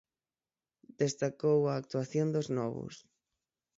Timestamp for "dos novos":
2.35-2.95